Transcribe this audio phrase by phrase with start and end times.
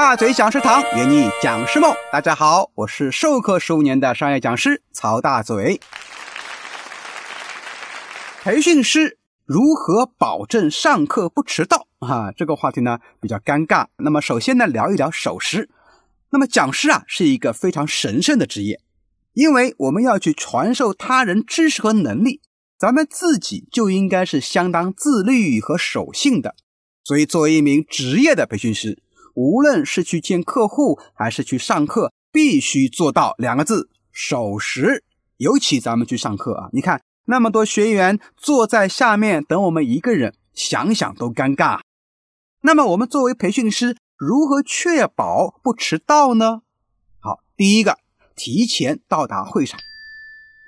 [0.00, 5.80] 大嘴讲师堂圆你讲师梦，大家好，我是授课十五年的商业讲师曹大嘴。
[8.40, 12.30] 培训师如何保证上课不迟到啊？
[12.30, 13.86] 这个话题呢比较尴尬。
[13.96, 15.68] 那么首先呢聊一聊守时。
[16.30, 18.80] 那么讲师啊是一个非常神圣的职业，
[19.32, 22.40] 因为我们要去传授他人知识和能力，
[22.78, 26.54] 咱们自己就应该是相当自律和守信的。
[27.02, 29.02] 所以作为一名职业的培训师。
[29.38, 35.04] 无论是去见客户还是去上课，必须做到两个字：守时。
[35.36, 41.78] 尤其咱们去上课啊，你看那么多学员坐在下面等我们一个人，想想都尴尬。
[42.62, 46.62] 那么我们作为培训师，如何确保不迟到呢？
[47.20, 47.96] 好，第一个，
[48.34, 49.78] 提前到达会场。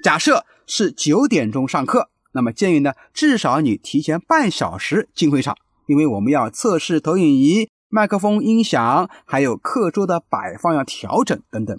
[0.04, 5.56] 假设是九点钟上课，那么建议呢，至少你提前半小时进会场，
[5.88, 7.68] 因为我们要测试投影仪。
[7.92, 11.76] 麦克风、音响，还有课桌的摆放要调整等等。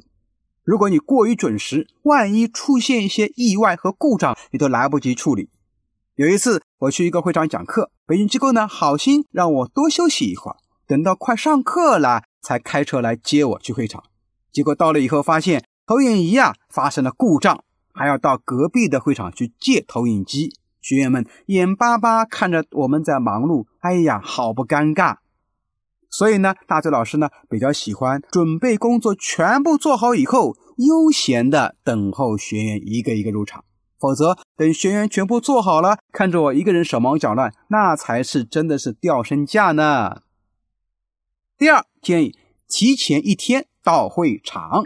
[0.62, 5.50] 如果你过于准时，万一出现一些意外和故障，你都来不及处理。
[6.16, 14.04] 有一次我去一个会场讲课，培训机构呢好心让我多休息一会儿，等到快上课了才开车来接我去会场。
[14.52, 20.54] 结果到了以后发现投影仪啊发生了故障，还要到隔壁的会场去借投影机。
[20.82, 25.16] 学员们眼巴巴看着我们在忙碌，哎呀，好不尴尬。
[26.12, 33.64] 所以呢，大嘴老师呢比较喜欢准备工作全部做好以后，悠闲的等候学员一个一个入场。
[33.98, 40.24] 否则，等学员全部做好了，看着我一个人手忙脚乱，那才是真的是掉身价呢。
[41.58, 42.36] 第二，建议
[42.68, 44.84] 提前一天到会场。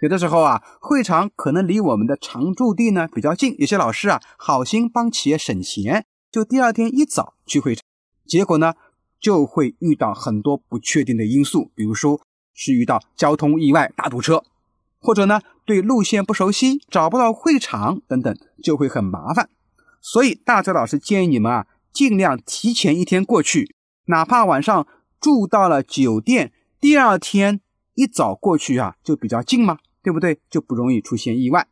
[0.00, 7.84] 有的时候啊，会场可能离我们的常住地呢比较近，有些老师啊好心帮企业省钱，就第二天一早去会场，
[8.26, 8.72] 结果呢。
[9.20, 12.20] 就会遇到很多不确定的因素，比如说
[12.54, 14.42] 是遇到交通意外大堵车，
[14.98, 19.50] 或者呢对路线不熟悉找不到会场等等，就会很麻烦。
[20.00, 23.74] 所以大哲老师建议你们啊，尽量提前一天过去，
[24.06, 24.86] 哪怕晚上
[25.20, 27.60] 住到了酒店，第二天
[27.94, 30.40] 一早过去啊，就比较近嘛，对不对？
[30.48, 31.68] 就不容易出现意外。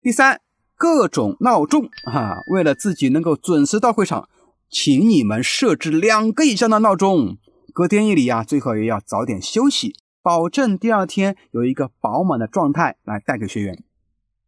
[0.00, 0.40] 第三，
[0.74, 4.28] 各种闹钟啊，为了自己能够准时到会场。
[4.70, 7.38] 请你们设置两个以上的闹钟，
[7.72, 13.82] 隔天夜里呀，最好也要早点休息，保证第二天有一个饱满的状态来带给学员。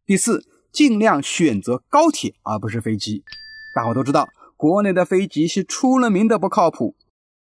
[0.05, 3.23] 第四，尽量选择高铁而不是飞机。
[3.75, 6.95] 大伙都知道，国内的飞机是出了名的不靠谱，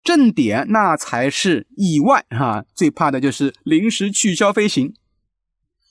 [0.02, 4.94] 正点那才是意外哈，最怕的就是临时取消飞行。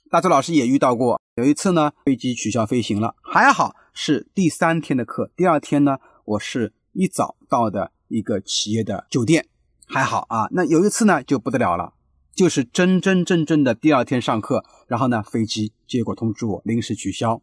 [0.10, 5.98] 大周老师也遇到过，有一次呢，飞机取消飞行了，还好是第三天的课，第二天呢。
[6.26, 9.48] 我是一早到的一个企业的酒店，
[9.86, 10.48] 还好啊。
[10.52, 11.94] 那有一次呢就不得了了，
[12.34, 17.42] 就是真真正正的第二天上课，然后呢飞机结果通知我临时取消，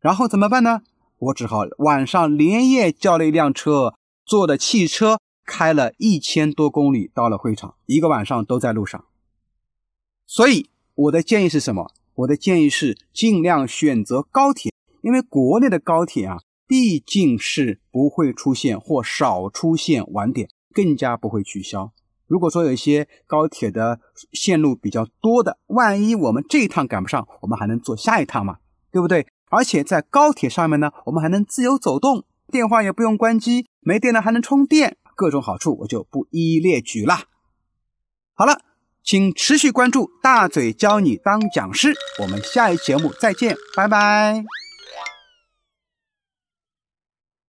[0.00, 0.82] 然后怎么办呢？
[1.18, 3.94] 我只好晚上连夜叫了一辆车，
[4.24, 9.04] 坐的汽车开了一千多公里到了会场，一个晚上都在路上。
[10.26, 11.90] 所以我的建议是什么？
[12.16, 14.72] 我的建议是尽量选择高铁，
[15.02, 16.38] 因为国内的高铁啊。
[16.66, 21.92] 毕竟是不会出现或少出现晚点，更加不会取消。
[22.26, 24.00] 如果说有一些高铁的
[24.32, 28.56] 线路比较多的，万一我们这一趟赶不上，我们还能坐下一趟嘛，
[28.90, 29.26] 对不对？
[29.48, 37.14] 而且在高铁上面呢，我们还能自由走动，电话也不用关机，没电了还能充电，各种好处我就不一一列举了。
[38.34, 38.62] 好了，
[39.04, 44.65] 请持续关注大嘴教你当讲师，我们下一节目再见，拜拜。